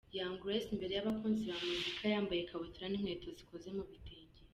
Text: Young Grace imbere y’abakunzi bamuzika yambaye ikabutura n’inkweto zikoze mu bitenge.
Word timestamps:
Young 0.17 0.35
Grace 0.43 0.67
imbere 0.73 0.91
y’abakunzi 0.95 1.41
bamuzika 1.49 2.03
yambaye 2.13 2.39
ikabutura 2.41 2.85
n’inkweto 2.87 3.27
zikoze 3.37 3.67
mu 3.77 3.83
bitenge. 3.91 4.39